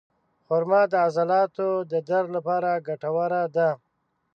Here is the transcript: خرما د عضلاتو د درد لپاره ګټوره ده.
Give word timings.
خرما 0.45 0.81
د 0.91 0.93
عضلاتو 1.05 1.69
د 1.91 1.93
درد 2.09 2.27
لپاره 2.35 2.71
ګټوره 2.87 3.43
ده. 3.55 3.69